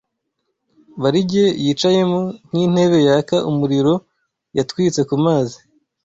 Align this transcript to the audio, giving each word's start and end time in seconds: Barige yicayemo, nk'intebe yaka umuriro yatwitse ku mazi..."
Barige 1.01 1.43
yicayemo, 1.63 2.21
nk'intebe 2.47 2.97
yaka 3.07 3.37
umuriro 3.51 3.93
yatwitse 4.57 5.01
ku 5.09 5.15
mazi..." 5.25 5.57